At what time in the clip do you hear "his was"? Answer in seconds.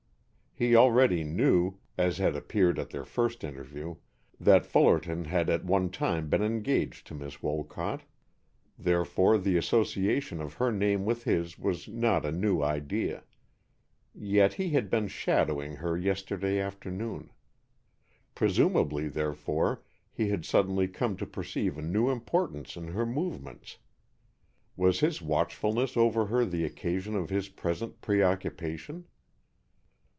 11.23-11.87